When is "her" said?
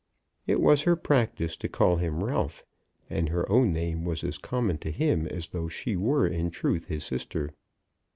0.81-0.95, 3.29-3.47